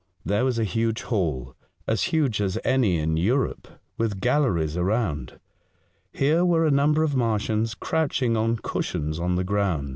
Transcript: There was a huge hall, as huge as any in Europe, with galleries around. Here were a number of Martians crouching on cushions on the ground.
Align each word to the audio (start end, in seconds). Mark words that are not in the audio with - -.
There 0.25 0.45
was 0.45 0.57
a 0.57 0.63
huge 0.63 1.03
hall, 1.03 1.55
as 1.85 2.05
huge 2.05 2.41
as 2.41 2.57
any 2.65 2.97
in 2.97 3.17
Europe, 3.17 3.67
with 3.99 4.19
galleries 4.19 4.75
around. 4.75 5.39
Here 6.11 6.43
were 6.43 6.65
a 6.65 6.71
number 6.71 7.03
of 7.03 7.15
Martians 7.15 7.75
crouching 7.75 8.35
on 8.35 8.57
cushions 8.57 9.19
on 9.19 9.35
the 9.35 9.43
ground. 9.43 9.89